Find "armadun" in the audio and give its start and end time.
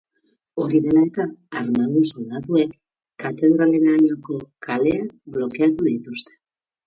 1.59-2.07